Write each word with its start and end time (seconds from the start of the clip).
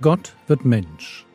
Gott 0.00 0.36
wird 0.46 0.64
Mensch. 0.64 1.26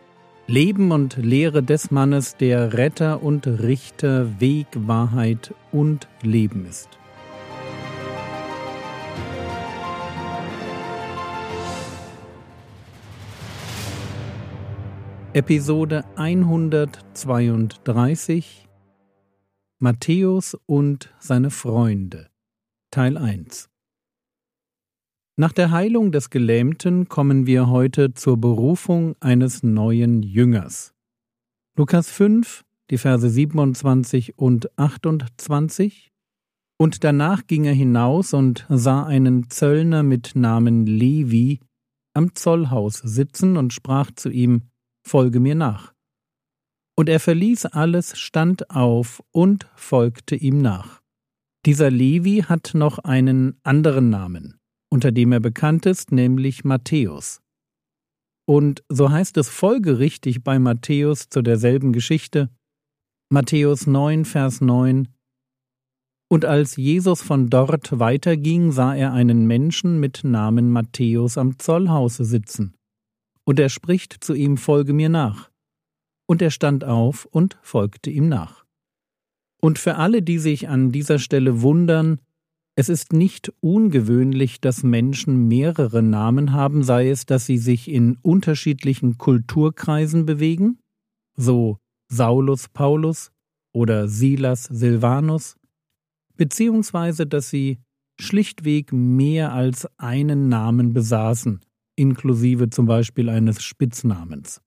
Leben 0.48 0.94
und 0.94 1.18
Lehre 1.18 1.64
des 1.64 1.92
Mannes, 1.92 2.38
der 2.38 2.72
Retter 2.72 3.22
und 3.22 3.46
Richter, 3.46 4.40
Weg, 4.40 4.68
Wahrheit 4.74 5.54
und 5.74 6.08
Leben 6.22 6.66
ist. 6.66 6.88
Episode 15.34 16.06
132 16.16 18.70
Matthäus 19.80 20.58
und 20.68 21.14
seine 21.20 21.50
Freunde 21.50 22.30
Teil 22.92 23.18
1 23.18 23.73
Nach 25.36 25.52
der 25.52 25.72
Heilung 25.72 26.12
des 26.12 26.30
Gelähmten 26.30 27.10
kommen 27.10 27.48
wir 27.48 27.68
heute 27.68 28.14
zur 28.14 28.38
Berufung 28.38 29.16
eines 29.20 29.64
neuen 29.64 30.22
Jüngers. 30.22 30.94
Lukas 31.76 32.12
5, 32.12 32.64
die 32.92 33.00
Verse 33.00 33.28
27 33.28 34.38
und 34.38 34.78
28 34.78 36.12
Und 36.78 37.04
danach 37.04 37.48
ging 37.48 37.66
er 37.66 37.74
hinaus 37.74 38.36
und 38.36 38.68
sah 38.70 39.06
einen 39.06 39.50
Zöllner 39.50 40.04
mit 40.04 40.34
Namen 40.36 40.86
Levi 40.86 41.62
am 42.14 42.36
Zollhaus 42.36 43.00
sitzen 43.00 43.58
und 43.58 43.74
sprach 43.74 44.12
zu 44.12 44.30
ihm, 44.30 44.70
Folge 45.02 45.40
mir 45.40 45.56
nach. 45.56 45.96
Und 46.96 47.10
er 47.10 47.20
verließ 47.20 47.66
alles, 47.66 48.20
stand 48.20 48.70
auf 48.70 49.24
und 49.32 49.68
folgte 49.76 50.36
ihm 50.36 50.62
nach. 50.62 51.02
Dieser 51.66 51.90
Levi 51.90 52.46
hat 52.48 52.74
noch 52.76 53.00
einen 53.00 53.58
anderen 53.64 54.12
Namen, 54.12 54.60
unter 54.94 55.12
dem 55.12 55.32
er 55.32 55.40
bekannt 55.40 55.88
ist, 55.88 56.12
nämlich 56.12 56.64
Matthäus. 56.64 57.42
Und 58.46 58.84
so 58.90 59.10
heißt 59.10 59.38
es 59.38 59.50
folgerichtig 59.50 60.44
bei 60.44 60.60
Matthäus 60.60 61.30
zu 61.30 61.42
derselben 61.42 61.94
Geschichte, 61.94 62.52
Matthäus 63.30 63.88
9, 63.88 64.24
Vers 64.24 64.62
9, 64.62 65.08
und 66.30 66.46
als 66.46 66.76
Jesus 66.78 67.24
von 67.24 67.50
dort 67.50 68.00
weiterging, 68.00 68.72
sah 68.72 68.94
er 68.94 69.14
einen 69.14 69.48
Menschen 69.48 70.00
mit 70.00 70.24
Namen 70.24 70.70
Matthäus 70.70 71.40
am 71.40 71.58
Zollhause 71.58 72.24
sitzen. 72.24 72.76
Und 73.46 73.60
er 73.60 73.70
spricht 73.70 74.24
zu 74.24 74.36
ihm, 74.36 74.58
Folge 74.58 74.94
mir 74.94 75.10
nach. 75.10 75.50
Und 76.28 76.44
er 76.44 76.52
stand 76.52 76.84
auf 76.84 77.26
und 77.26 77.58
folgte 77.64 78.12
ihm 78.12 78.30
nach. 78.30 78.64
Und 79.60 79.80
für 79.80 79.96
alle, 79.96 80.22
die 80.22 80.38
sich 80.38 80.70
an 80.70 80.92
dieser 80.92 81.18
Stelle 81.18 81.64
wundern, 81.64 82.20
es 82.76 82.90
ist 82.90 83.14
nicht 83.14 83.54
ungewöhnlich, 83.60 84.60
dass 84.60 84.84
Menschen 84.84 85.48
mehrere 85.48 86.02
Namen 86.02 86.54
haben, 86.54 86.84
sei 86.84 87.10
es, 87.10 87.26
dass 87.26 87.46
sie 87.46 87.58
sich 87.58 87.90
in 87.90 88.18
unterschiedlichen 88.22 89.18
Kulturkreisen 89.18 90.26
bewegen, 90.26 90.80
so 91.36 91.78
Saulus 92.10 92.70
Paulus 92.70 93.32
oder 93.74 94.08
Silas 94.08 94.64
Silvanus, 94.66 95.56
beziehungsweise 96.36 97.28
dass 97.28 97.50
sie 97.50 97.80
schlichtweg 98.20 98.92
mehr 98.92 99.54
als 99.54 99.88
einen 99.98 100.50
Namen 100.50 100.94
besaßen, 100.94 101.62
inklusive 101.96 102.70
zum 102.70 102.86
Beispiel 102.86 103.30
eines 103.30 103.64
Spitznamens. 103.64 104.62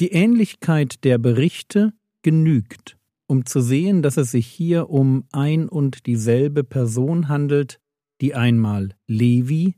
Die 0.00 0.12
Ähnlichkeit 0.12 1.04
der 1.04 1.18
Berichte 1.18 1.92
genügt, 2.22 2.96
um 3.32 3.46
zu 3.46 3.62
sehen, 3.62 4.02
dass 4.02 4.18
es 4.18 4.30
sich 4.30 4.46
hier 4.46 4.90
um 4.90 5.24
ein 5.32 5.66
und 5.66 6.04
dieselbe 6.04 6.64
Person 6.64 7.28
handelt, 7.28 7.80
die 8.20 8.34
einmal 8.34 8.94
Levi 9.06 9.74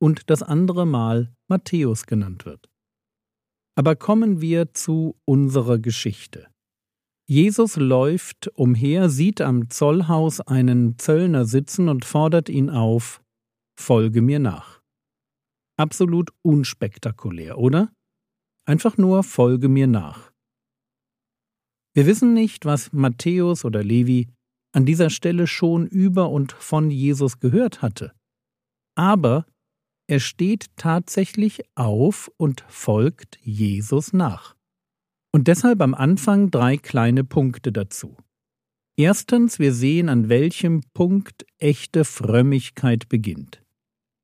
und 0.00 0.30
das 0.30 0.44
andere 0.44 0.86
Mal 0.86 1.34
Matthäus 1.48 2.06
genannt 2.06 2.46
wird. 2.46 2.70
Aber 3.74 3.96
kommen 3.96 4.40
wir 4.40 4.72
zu 4.72 5.16
unserer 5.24 5.80
Geschichte. 5.80 6.46
Jesus 7.26 7.74
läuft 7.74 8.46
umher, 8.54 9.10
sieht 9.10 9.40
am 9.40 9.68
Zollhaus 9.68 10.40
einen 10.40 10.96
Zöllner 10.96 11.44
sitzen 11.44 11.88
und 11.88 12.04
fordert 12.04 12.48
ihn 12.48 12.70
auf, 12.70 13.20
Folge 13.76 14.22
mir 14.22 14.38
nach. 14.38 14.80
Absolut 15.76 16.30
unspektakulär, 16.42 17.58
oder? 17.58 17.92
Einfach 18.64 18.96
nur 18.96 19.24
Folge 19.24 19.68
mir 19.68 19.88
nach. 19.88 20.31
Wir 21.94 22.06
wissen 22.06 22.32
nicht, 22.32 22.64
was 22.64 22.92
Matthäus 22.92 23.64
oder 23.64 23.82
Levi 23.82 24.28
an 24.72 24.86
dieser 24.86 25.10
Stelle 25.10 25.46
schon 25.46 25.86
über 25.86 26.30
und 26.30 26.52
von 26.52 26.90
Jesus 26.90 27.40
gehört 27.40 27.82
hatte. 27.82 28.12
Aber 28.94 29.46
er 30.08 30.20
steht 30.20 30.66
tatsächlich 30.76 31.62
auf 31.74 32.30
und 32.36 32.64
folgt 32.68 33.38
Jesus 33.42 34.12
nach. 34.12 34.56
Und 35.32 35.48
deshalb 35.48 35.80
am 35.80 35.94
Anfang 35.94 36.50
drei 36.50 36.76
kleine 36.76 37.24
Punkte 37.24 37.72
dazu. 37.72 38.16
Erstens, 38.96 39.58
wir 39.58 39.72
sehen, 39.72 40.08
an 40.08 40.28
welchem 40.28 40.82
Punkt 40.92 41.46
echte 41.58 42.04
Frömmigkeit 42.04 43.08
beginnt. 43.08 43.62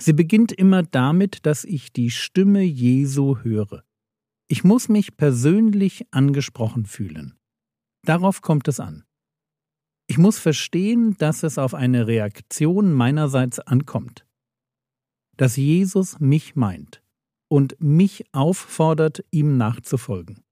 Sie 0.01 0.13
beginnt 0.13 0.53
immer 0.53 0.83
damit, 0.83 1.47
dass 1.47 1.65
ich 1.65 1.93
die 1.93 2.11
Stimme 2.11 2.63
Jesu 2.63 3.39
höre. 3.39 3.83
Ich 4.47 4.65
muss 4.65 4.89
mich 4.89 5.17
persönlich 5.17 6.07
angesprochen 6.11 6.85
fühlen. 6.85 7.38
Darauf 8.05 8.41
kommt 8.41 8.69
es 8.69 8.81
an. 8.81 9.05
Ich 10.07 10.19
muss 10.19 10.39
verstehen, 10.39 11.17
dass 11.19 11.43
es 11.43 11.59
auf 11.59 11.75
eine 11.75 12.07
Reaktion 12.07 12.93
meinerseits 12.93 13.59
ankommt. 13.61 14.27
Dass 15.37 15.57
Jesus 15.57 16.19
mich 16.19 16.57
meint 16.57 17.03
und 17.49 17.77
mich 17.81 18.25
auffordert, 18.33 19.25
ihm 19.31 19.59
nachzufolgen. 19.59 20.43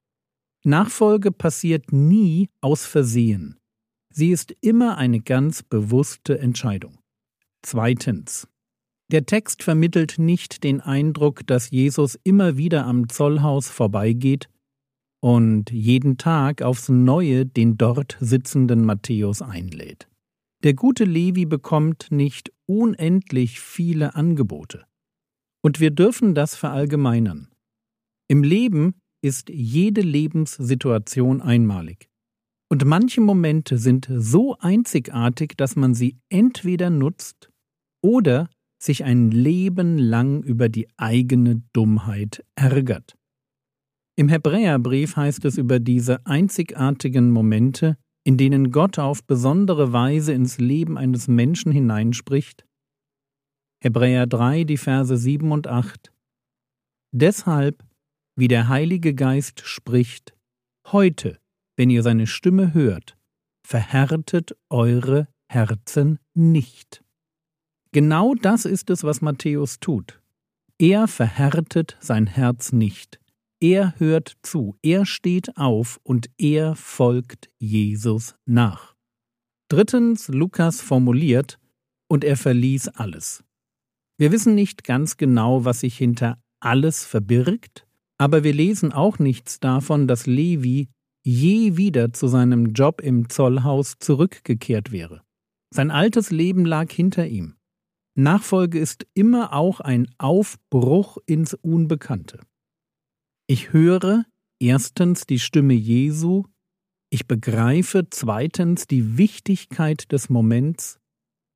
Nachfolge 0.63 1.33
passiert 1.33 1.93
nie 1.93 2.51
aus 2.61 2.85
Versehen. 2.85 3.59
Sie 4.11 4.31
ist 4.31 4.55
immer 4.61 4.99
eine 4.99 5.21
ganz 5.21 5.63
bewusste 5.63 6.39
Entscheidung. 6.39 6.99
Zweitens. 7.63 8.49
Der 9.13 9.25
Text 9.25 9.63
vermittelt 9.63 10.17
nicht 10.19 10.65
den 10.65 10.81
Eindruck, 10.81 11.47
dass 11.47 11.71
Jesus 11.71 12.19
immer 12.25 12.57
wieder 12.57 12.87
am 12.87 13.09
Zollhaus 13.09 13.69
vorbeigeht 13.69 14.49
und 15.27 15.73
jeden 15.73 16.19
Tag 16.19 16.63
aufs 16.63 16.89
neue 16.89 17.47
den 17.47 17.77
dort 17.77 18.17
sitzenden 18.21 18.85
Matthäus 18.85 19.43
einlädt. 19.43 20.09
Der 20.63 20.75
gute 20.75 21.03
Levi 21.03 21.47
bekommt 21.47 22.13
nicht 22.13 22.53
unendlich 22.67 23.59
viele 23.59 24.15
Angebote. 24.15 24.85
Und 25.65 25.81
wir 25.81 25.91
dürfen 25.91 26.37
das 26.37 26.55
verallgemeinern. 26.55 27.49
Im 28.29 28.45
Leben 28.45 29.01
ist 29.21 29.51
jede 29.51 30.01
Lebenssituation 30.01 31.43
einmalig. 31.43 32.09
Und 32.71 32.85
manche 32.85 33.21
Momente 33.21 33.79
sind 33.79 34.09
so 34.09 34.57
einzigartig, 34.61 35.55
dass 35.57 35.75
man 35.75 35.95
sie 35.95 36.19
entweder 36.29 36.89
nutzt 36.89 37.51
oder 38.01 38.49
sich 38.81 39.03
ein 39.03 39.33
Leben 39.33 39.99
lang 39.99 40.45
über 40.45 40.69
die 40.69 40.87
eigene 40.97 41.65
Dummheit 41.73 42.45
ärgert. 42.55 43.16
Im 44.19 44.31
Hebräerbrief 44.31 45.17
heißt 45.17 45.45
es 45.45 45.59
über 45.59 45.79
diese 45.79 46.25
einzigartigen 46.25 47.31
Momente, 47.31 47.99
in 48.25 48.39
denen 48.39 48.73
Gott 48.73 48.99
auf 48.99 49.23
besondere 49.23 49.93
Weise 49.93 50.33
ins 50.33 50.57
Leben 50.59 50.97
eines 50.97 51.29
Menschen 51.29 51.71
hineinspricht. 51.71 52.67
Hebräer 53.83 54.27
3, 54.27 54.65
die 54.65 54.79
Verse 54.79 55.15
7 55.15 55.53
und 55.53 55.67
8. 55.69 56.13
Deshalb, 57.13 57.85
wie 58.37 58.49
der 58.49 58.69
Heilige 58.69 59.15
Geist 59.15 59.61
spricht, 59.61 60.35
heute, 60.89 61.39
wenn 61.77 61.91
ihr 61.91 62.03
seine 62.03 62.27
Stimme 62.27 62.73
hört, 62.73 63.19
verhärtet 63.67 64.57
eure 64.71 65.29
Herzen 65.49 66.19
nicht. 66.35 67.05
Genau 67.93 68.35
das 68.35 68.65
ist 68.65 68.89
es, 68.89 69.05
was 69.05 69.21
Matthäus 69.21 69.79
tut. 69.79 70.23
Er 70.79 71.07
verhärtet 71.07 71.97
sein 72.01 72.27
Herz 72.27 72.73
nicht. 72.73 73.21
Er 73.61 73.99
hört 73.99 74.37
zu, 74.43 74.77
er 74.83 75.07
steht 75.07 75.57
auf 75.57 75.99
und 76.03 76.29
er 76.37 76.77
folgt 76.77 77.49
Jesus 77.59 78.35
nach. 78.45 78.95
Drittens, 79.69 80.29
Lukas 80.29 80.81
formuliert, 80.81 81.59
und 82.09 82.23
er 82.23 82.37
verließ 82.37 82.89
alles. 82.89 83.43
Wir 84.19 84.31
wissen 84.31 84.55
nicht 84.55 84.85
ganz 84.85 85.17
genau, 85.17 85.65
was 85.65 85.81
sich 85.81 85.97
hinter 85.97 86.39
alles 86.61 87.05
verbirgt, 87.05 87.87
aber 88.19 88.45
wir 88.45 88.53
lesen 88.53 88.93
auch 88.93 89.19
nichts 89.19 89.59
davon, 89.59 90.07
dass 90.07 90.27
Levi 90.27 90.89
je 91.25 91.77
wieder 91.77 92.13
zu 92.13 92.29
seinem 92.29 92.73
Job 92.73 93.01
im 93.01 93.29
Zollhaus 93.29 93.97
zurückgekehrt 93.99 94.93
wäre. 94.93 95.23
Sein 95.71 95.91
altes 95.91 96.31
Leben 96.31 96.65
lag 96.65 96.91
hinter 96.93 97.27
ihm. 97.27 97.57
Nachfolge 98.15 98.79
ist 98.79 99.07
immer 99.15 99.53
auch 99.53 99.81
ein 99.81 100.09
Aufbruch 100.19 101.19
ins 101.27 101.55
Unbekannte. 101.55 102.41
Ich 103.49 103.73
höre 103.73 104.25
erstens 104.59 105.25
die 105.27 105.39
Stimme 105.39 105.75
Jesu, 105.75 106.45
ich 107.11 107.29
begreife 107.29 108.09
zweitens 108.11 108.89
die 108.89 109.19
Wichtigkeit 109.19 110.11
des 110.11 110.29
Moments 110.29 110.99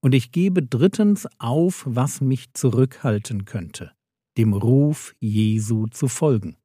und 0.00 0.14
ich 0.14 0.30
gebe 0.30 0.62
drittens 0.62 1.26
auf, 1.38 1.84
was 1.86 2.20
mich 2.20 2.54
zurückhalten 2.54 3.44
könnte, 3.44 3.92
dem 4.38 4.52
Ruf 4.52 5.16
Jesu 5.18 5.88
zu 5.88 6.06
folgen. 6.06 6.56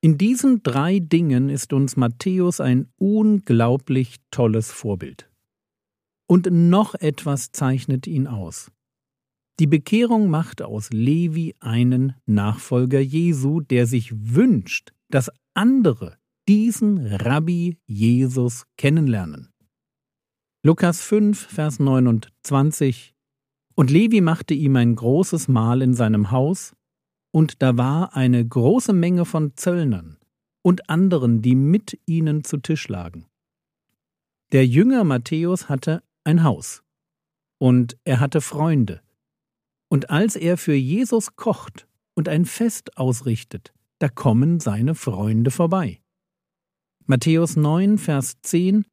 In 0.00 0.16
diesen 0.16 0.62
drei 0.62 1.00
Dingen 1.00 1.50
ist 1.50 1.74
uns 1.74 1.96
Matthäus 1.96 2.60
ein 2.60 2.90
unglaublich 2.96 4.16
tolles 4.30 4.72
Vorbild. 4.72 5.30
Und 6.26 6.48
noch 6.50 6.94
etwas 6.94 7.52
zeichnet 7.52 8.06
ihn 8.06 8.26
aus. 8.26 8.70
Die 9.60 9.66
Bekehrung 9.66 10.30
macht 10.30 10.62
aus 10.62 10.90
Levi 10.90 11.56
einen 11.58 12.14
Nachfolger 12.26 13.00
Jesu, 13.00 13.60
der 13.60 13.86
sich 13.86 14.12
wünscht, 14.14 14.92
dass 15.10 15.32
andere 15.54 16.16
diesen 16.48 17.04
Rabbi 17.04 17.76
Jesus 17.86 18.66
kennenlernen. 18.76 19.52
Lukas 20.62 21.02
5, 21.02 21.38
Vers 21.48 21.80
29 21.80 23.14
Und 23.74 23.90
Levi 23.90 24.20
machte 24.20 24.54
ihm 24.54 24.76
ein 24.76 24.94
großes 24.94 25.48
Mahl 25.48 25.82
in 25.82 25.94
seinem 25.94 26.30
Haus, 26.30 26.74
und 27.32 27.60
da 27.60 27.76
war 27.76 28.14
eine 28.14 28.46
große 28.46 28.92
Menge 28.92 29.24
von 29.24 29.56
Zöllnern 29.56 30.18
und 30.62 30.88
anderen, 30.88 31.42
die 31.42 31.56
mit 31.56 31.98
ihnen 32.06 32.44
zu 32.44 32.58
Tisch 32.58 32.88
lagen. 32.88 33.26
Der 34.52 34.66
Jünger 34.66 35.04
Matthäus 35.04 35.68
hatte 35.68 36.02
ein 36.24 36.44
Haus, 36.44 36.82
und 37.58 37.98
er 38.04 38.20
hatte 38.20 38.40
Freunde, 38.40 39.02
und 39.88 40.10
als 40.10 40.36
er 40.36 40.56
für 40.56 40.74
Jesus 40.74 41.36
kocht 41.36 41.88
und 42.14 42.28
ein 42.28 42.44
Fest 42.44 42.96
ausrichtet, 42.96 43.72
da 43.98 44.08
kommen 44.08 44.60
seine 44.60 44.94
Freunde 44.94 45.50
vorbei. 45.50 46.00
Matthäus 47.06 47.56
9, 47.56 47.98
Vers 47.98 48.36
10 48.42 48.84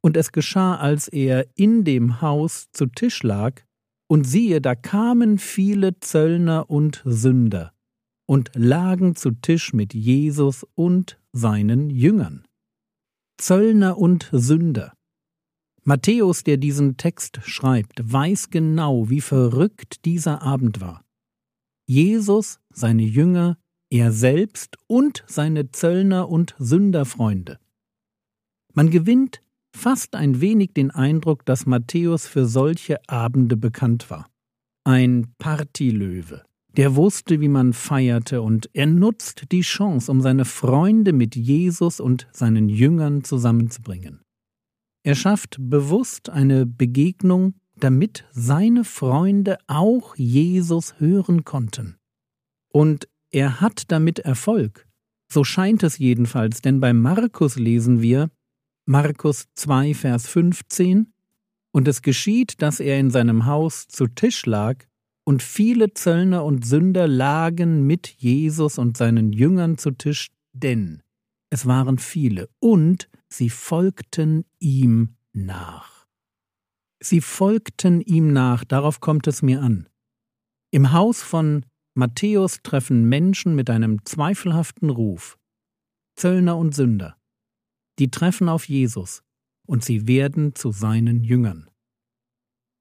Und 0.00 0.16
es 0.16 0.32
geschah, 0.32 0.76
als 0.76 1.08
er 1.08 1.46
in 1.54 1.84
dem 1.84 2.20
Haus 2.20 2.68
zu 2.72 2.86
Tisch 2.86 3.22
lag, 3.22 3.62
und 4.10 4.24
siehe, 4.24 4.60
da 4.60 4.74
kamen 4.74 5.38
viele 5.38 6.00
Zöllner 6.00 6.70
und 6.70 7.02
Sünder 7.04 7.74
und 8.26 8.50
lagen 8.54 9.14
zu 9.14 9.32
Tisch 9.32 9.72
mit 9.72 9.94
Jesus 9.94 10.66
und 10.74 11.20
seinen 11.32 11.90
Jüngern. 11.90 12.46
Zöllner 13.38 13.98
und 13.98 14.28
Sünder. 14.32 14.94
Matthäus, 15.88 16.44
der 16.44 16.58
diesen 16.58 16.98
Text 16.98 17.40
schreibt, 17.44 18.12
weiß 18.12 18.50
genau, 18.50 19.08
wie 19.08 19.22
verrückt 19.22 20.04
dieser 20.04 20.42
Abend 20.42 20.82
war. 20.82 21.02
Jesus, 21.86 22.60
seine 22.68 23.04
Jünger, 23.04 23.56
er 23.88 24.12
selbst 24.12 24.76
und 24.86 25.24
seine 25.26 25.70
Zöllner 25.70 26.28
und 26.28 26.54
Sünderfreunde. 26.58 27.58
Man 28.74 28.90
gewinnt 28.90 29.40
fast 29.74 30.14
ein 30.14 30.42
wenig 30.42 30.74
den 30.74 30.90
Eindruck, 30.90 31.46
dass 31.46 31.64
Matthäus 31.64 32.26
für 32.26 32.44
solche 32.44 32.98
Abende 33.08 33.56
bekannt 33.56 34.10
war. 34.10 34.28
Ein 34.84 35.32
Partylöwe, 35.38 36.42
der 36.76 36.96
wusste, 36.96 37.40
wie 37.40 37.48
man 37.48 37.72
feierte, 37.72 38.42
und 38.42 38.68
er 38.74 38.84
nutzt 38.84 39.52
die 39.52 39.62
Chance, 39.62 40.12
um 40.12 40.20
seine 40.20 40.44
Freunde 40.44 41.14
mit 41.14 41.34
Jesus 41.34 41.98
und 41.98 42.28
seinen 42.30 42.68
Jüngern 42.68 43.24
zusammenzubringen. 43.24 44.20
Er 45.04 45.14
schafft 45.14 45.56
bewusst 45.58 46.30
eine 46.30 46.66
Begegnung, 46.66 47.54
damit 47.76 48.24
seine 48.32 48.84
Freunde 48.84 49.58
auch 49.66 50.16
Jesus 50.16 50.98
hören 50.98 51.44
konnten. 51.44 51.96
Und 52.72 53.08
er 53.30 53.60
hat 53.60 53.90
damit 53.90 54.18
Erfolg. 54.20 54.86
So 55.30 55.44
scheint 55.44 55.82
es 55.82 55.98
jedenfalls, 55.98 56.60
denn 56.62 56.80
bei 56.80 56.92
Markus 56.92 57.56
lesen 57.56 58.02
wir 58.02 58.30
Markus 58.86 59.46
2, 59.54 59.94
Vers 59.94 60.26
15 60.26 61.12
Und 61.72 61.86
es 61.86 62.02
geschieht, 62.02 62.62
dass 62.62 62.80
er 62.80 62.98
in 62.98 63.10
seinem 63.10 63.46
Haus 63.46 63.86
zu 63.86 64.06
Tisch 64.06 64.46
lag, 64.46 64.84
und 65.28 65.42
viele 65.42 65.92
Zöllner 65.92 66.42
und 66.42 66.64
Sünder 66.64 67.06
lagen 67.06 67.86
mit 67.86 68.06
Jesus 68.06 68.78
und 68.78 68.96
seinen 68.96 69.34
Jüngern 69.34 69.76
zu 69.76 69.90
Tisch, 69.90 70.30
denn 70.54 71.02
es 71.50 71.66
waren 71.66 71.98
viele, 71.98 72.48
und 72.60 73.10
sie 73.28 73.50
folgten 73.50 74.44
ihm 74.58 75.16
nach. 75.32 76.06
Sie 77.00 77.20
folgten 77.20 78.00
ihm 78.00 78.32
nach, 78.32 78.64
darauf 78.64 79.00
kommt 79.00 79.26
es 79.26 79.42
mir 79.42 79.62
an. 79.62 79.88
Im 80.70 80.92
Haus 80.92 81.22
von 81.22 81.64
Matthäus 81.94 82.62
treffen 82.62 83.08
Menschen 83.08 83.54
mit 83.54 83.70
einem 83.70 84.04
zweifelhaften 84.04 84.90
Ruf, 84.90 85.38
Zöllner 86.16 86.56
und 86.56 86.74
Sünder. 86.74 87.16
Die 87.98 88.10
treffen 88.10 88.48
auf 88.48 88.68
Jesus 88.68 89.22
und 89.66 89.84
sie 89.84 90.06
werden 90.06 90.54
zu 90.54 90.72
seinen 90.72 91.22
Jüngern. 91.22 91.70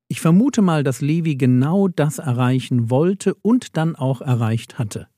Ich 0.09 0.21
vermute 0.21 0.61
mal, 0.61 0.83
dass 0.83 1.01
Levi 1.01 1.35
genau 1.35 1.87
das 1.87 2.17
erreichen 2.17 2.89
wollte 2.89 3.35
und 3.35 3.75
dann 3.75 3.95
auch 3.95 4.21
erreicht 4.21 4.79
hatte. 4.79 5.09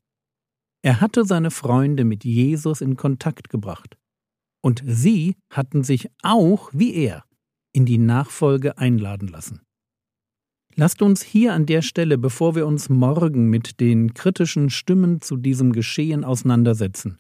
Er 0.82 1.02
hatte 1.02 1.26
seine 1.26 1.52
Freunde 1.52 2.06
mit 2.06 2.24
Jesus 2.24 2.82
in 2.82 2.96
Kontakt 2.96 3.50
gebracht 3.50 4.00
und 4.62 4.84
sie 4.86 5.36
hatten 5.50 5.84
sich 5.84 6.10
auch, 6.22 6.70
wie 6.74 6.94
er, 6.94 7.24
in 7.74 7.86
die 7.86 7.98
Nachfolge 7.98 8.78
einladen 8.78 9.28
lassen. 9.28 9.62
Lasst 10.76 11.02
uns 11.02 11.22
hier 11.24 11.54
an 11.54 11.66
der 11.66 11.82
Stelle, 11.82 12.18
bevor 12.18 12.56
wir 12.56 12.66
uns 12.66 12.90
morgen 12.90 13.50
mit 13.50 13.80
den 13.80 14.14
kritischen 14.14 14.70
Stimmen 14.70 15.22
zu 15.22 15.36
diesem 15.36 15.74
Geschehen 15.74 16.24
auseinandersetzen, 16.24 17.20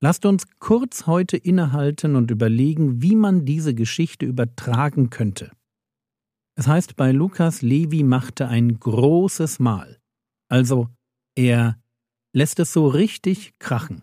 lasst 0.00 0.24
uns 0.26 0.46
kurz 0.58 1.06
heute 1.06 1.36
innehalten 1.36 2.16
und 2.16 2.30
überlegen, 2.30 3.02
wie 3.02 3.16
man 3.16 3.44
diese 3.44 3.74
Geschichte 3.74 4.26
übertragen 4.26 5.10
könnte. 5.10 5.50
Es 6.54 6.66
heißt 6.68 6.96
bei 6.96 7.12
Lukas, 7.12 7.60
Levi 7.60 8.02
machte 8.02 8.48
ein 8.48 8.78
großes 8.78 9.58
Mahl. 9.58 9.98
Also, 10.48 10.88
er 11.34 11.78
lässt 12.32 12.60
es 12.60 12.72
so 12.72 12.86
richtig 12.86 13.58
krachen. 13.58 14.02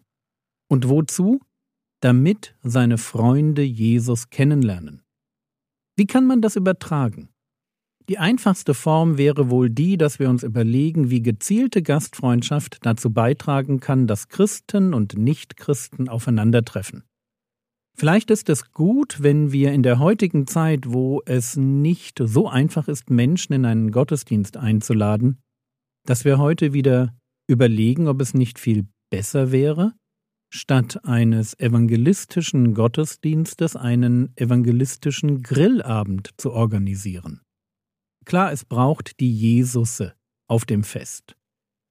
Und 0.67 0.89
wozu? 0.89 1.39
Damit 2.03 2.55
seine 2.63 2.97
Freunde 2.97 3.61
Jesus 3.63 4.29
kennenlernen. 4.29 5.03
Wie 5.95 6.05
kann 6.05 6.25
man 6.25 6.41
das 6.41 6.55
übertragen? 6.55 7.29
Die 8.09 8.17
einfachste 8.17 8.73
Form 8.73 9.17
wäre 9.17 9.49
wohl 9.49 9.69
die, 9.69 9.97
dass 9.97 10.19
wir 10.19 10.29
uns 10.29 10.43
überlegen, 10.43 11.09
wie 11.09 11.21
gezielte 11.21 11.81
Gastfreundschaft 11.81 12.79
dazu 12.85 13.13
beitragen 13.13 13.79
kann, 13.79 14.07
dass 14.07 14.27
Christen 14.27 14.93
und 14.93 15.17
Nichtchristen 15.17 16.09
aufeinandertreffen. 16.09 17.03
Vielleicht 17.95 18.31
ist 18.31 18.49
es 18.49 18.71
gut, 18.71 19.21
wenn 19.21 19.53
wir 19.53 19.71
in 19.71 19.83
der 19.83 19.99
heutigen 19.99 20.47
Zeit, 20.47 20.91
wo 20.91 21.21
es 21.25 21.55
nicht 21.55 22.19
so 22.21 22.49
einfach 22.49 22.89
ist, 22.89 23.09
Menschen 23.11 23.53
in 23.53 23.65
einen 23.65 23.91
Gottesdienst 23.91 24.57
einzuladen, 24.57 25.37
dass 26.05 26.25
wir 26.25 26.39
heute 26.39 26.73
wieder 26.73 27.15
überlegen, 27.47 28.09
ob 28.09 28.19
es 28.19 28.33
nicht 28.33 28.59
viel 28.59 28.87
besser 29.09 29.51
wäre, 29.51 29.93
statt 30.53 31.03
eines 31.03 31.59
evangelistischen 31.59 32.75
Gottesdienstes 32.75 33.75
einen 33.75 34.37
evangelistischen 34.37 35.41
Grillabend 35.41 36.29
zu 36.37 36.51
organisieren. 36.51 37.41
Klar, 38.25 38.51
es 38.51 38.63
braucht 38.63 39.19
die 39.19 39.35
Jesusse 39.35 40.13
auf 40.47 40.65
dem 40.65 40.83
Fest. 40.83 41.35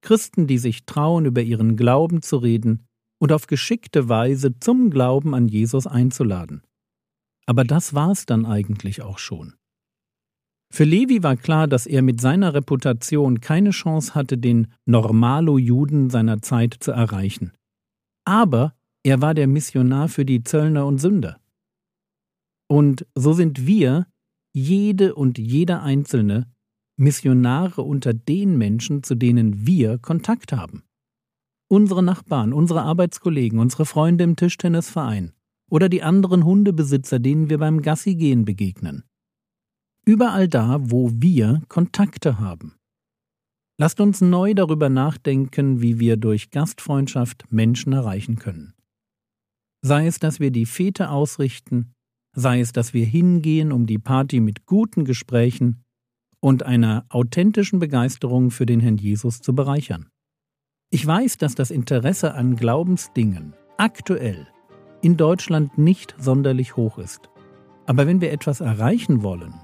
Christen, 0.01 0.47
die 0.47 0.59
sich 0.59 0.87
trauen, 0.87 1.27
über 1.27 1.43
ihren 1.43 1.77
Glauben 1.77 2.23
zu 2.23 2.37
reden 2.37 2.87
und 3.21 3.33
auf 3.33 3.49
geschickte 3.49 4.09
Weise 4.09 4.57
zum 4.61 4.91
Glauben 4.91 5.35
an 5.35 5.49
Jesus 5.49 5.89
einzuladen. 5.89 6.63
Aber 7.47 7.65
das 7.65 7.95
war's 7.95 8.27
dann 8.27 8.47
eigentlich 8.47 9.03
auch 9.03 9.19
schon. 9.19 9.55
Für 10.73 10.85
Levi 10.85 11.25
war 11.25 11.37
klar, 11.37 11.67
dass 11.67 11.87
er 11.87 12.03
mit 12.03 12.21
seiner 12.21 12.55
Reputation 12.55 13.41
keine 13.41 13.71
Chance 13.71 14.15
hatte, 14.15 14.39
den 14.39 14.69
Normalo-Juden 14.87 16.11
seiner 16.11 16.41
Zeit 16.43 16.77
zu 16.79 16.93
erreichen 16.93 17.53
aber 18.25 18.75
er 19.05 19.21
war 19.21 19.35
der 19.35 19.47
Missionar 19.47 20.09
für 20.09 20.25
die 20.25 20.45
Zöllner 20.45 20.87
und 20.87 20.99
Sünder. 20.99 21.41
Und 22.69 23.07
so 23.15 23.33
sind 23.33 23.67
wir, 23.67 24.07
jede 24.53 25.15
und 25.15 25.39
jeder 25.39 25.83
Einzelne, 25.83 26.53
Missionare 26.97 27.83
unter 27.83 28.15
den 28.15 28.59
Menschen, 28.59 29.03
zu 29.03 29.15
denen 29.15 29.67
wir 29.67 29.99
Kontakt 29.99 30.53
haben. 30.53 30.85
Unsere 31.69 32.03
Nachbarn, 32.03 32.53
unsere 32.53 32.83
Arbeitskollegen, 32.83 33.59
unsere 33.59 33.87
Freunde 33.87 34.25
im 34.25 34.37
Tischtennisverein 34.37 35.33
oder 35.71 35.89
die 35.89 36.03
anderen 36.03 36.45
Hundebesitzer, 36.45 37.19
denen 37.19 37.49
wir 37.49 37.59
beim 37.59 37.81
Gassigehen 37.81 38.45
begegnen. 38.45 39.05
Überall 40.05 40.49
da, 40.49 40.79
wo 40.83 41.11
wir 41.15 41.63
Kontakte 41.69 42.39
haben. 42.39 42.75
Lasst 43.83 44.01
uns 44.01 44.21
neu 44.21 44.55
darüber 44.55 44.89
nachdenken, 44.89 45.83
wie 45.83 45.99
wir 45.99 46.17
durch 46.17 46.53
Gastfreundschaft 46.53 47.47
Menschen 47.51 47.93
erreichen 47.93 48.37
können. 48.37 48.75
Sei 49.81 50.07
es, 50.07 50.21
dass 50.21 50.39
wir 50.39 50.53
die 50.53 50.67
Fete 50.67 51.11
ausrichten, 51.11 51.93
sei 52.33 52.61
es, 52.61 52.71
dass 52.71 52.95
wir 52.95 53.05
hingehen, 53.05 53.73
um 53.73 53.87
die 53.87 53.99
Party 53.99 54.39
mit 54.39 54.67
guten 54.67 55.05
Gesprächen 55.05 55.83
und 56.39 56.63
einer 56.63 57.07
authentischen 57.09 57.81
Begeisterung 57.81 58.53
für 58.53 58.67
den 58.67 58.79
Herrn 58.79 58.99
Jesus 58.99 59.41
zu 59.41 59.53
bereichern. 59.53 60.07
Ich 60.91 61.05
weiß, 61.05 61.37
dass 61.39 61.57
das 61.57 61.73
Interesse 61.73 62.35
an 62.35 62.55
Glaubensdingen 62.55 63.53
aktuell 63.79 64.47
in 65.01 65.17
Deutschland 65.17 65.77
nicht 65.77 66.15
sonderlich 66.21 66.77
hoch 66.77 66.99
ist. 66.99 67.31
Aber 67.87 68.07
wenn 68.07 68.21
wir 68.21 68.31
etwas 68.31 68.61
erreichen 68.61 69.25
wollen, 69.25 69.55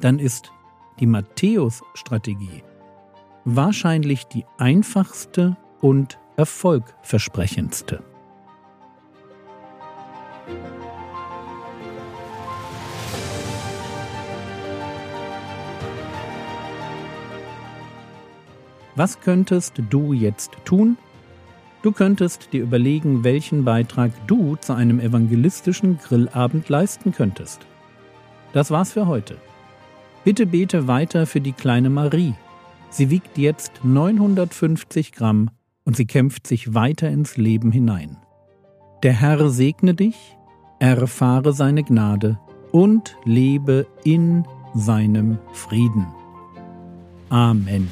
dann 0.00 0.18
ist 0.18 0.50
die 0.98 1.06
Matthäus-Strategie 1.06 2.62
wahrscheinlich 3.56 4.24
die 4.26 4.44
einfachste 4.58 5.56
und 5.80 6.18
erfolgversprechendste. 6.36 8.02
Was 18.96 19.20
könntest 19.20 19.80
du 19.88 20.12
jetzt 20.12 20.52
tun? 20.64 20.98
Du 21.82 21.92
könntest 21.92 22.52
dir 22.52 22.62
überlegen, 22.62 23.24
welchen 23.24 23.64
Beitrag 23.64 24.12
du 24.26 24.56
zu 24.56 24.74
einem 24.74 25.00
evangelistischen 25.00 25.98
Grillabend 25.98 26.68
leisten 26.68 27.12
könntest. 27.12 27.66
Das 28.52 28.70
war's 28.70 28.92
für 28.92 29.06
heute. 29.06 29.36
Bitte 30.24 30.44
bete 30.44 30.86
weiter 30.86 31.26
für 31.26 31.40
die 31.40 31.52
kleine 31.52 31.88
Marie. 31.88 32.34
Sie 32.90 33.10
wiegt 33.10 33.38
jetzt 33.38 33.84
950 33.84 35.12
Gramm 35.12 35.50
und 35.84 35.96
sie 35.96 36.06
kämpft 36.06 36.46
sich 36.46 36.74
weiter 36.74 37.08
ins 37.08 37.36
Leben 37.36 37.72
hinein. 37.72 38.16
Der 39.02 39.12
Herr 39.12 39.48
segne 39.48 39.94
dich, 39.94 40.36
erfahre 40.80 41.52
seine 41.52 41.84
Gnade 41.84 42.38
und 42.72 43.16
lebe 43.24 43.86
in 44.04 44.44
seinem 44.74 45.38
Frieden. 45.52 46.06
Amen. 47.28 47.88